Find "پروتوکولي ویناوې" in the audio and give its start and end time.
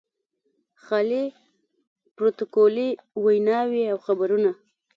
2.15-3.83